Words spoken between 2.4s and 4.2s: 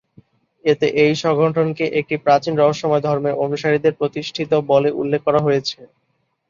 রহস্যময় ধর্মের অনুসারীদের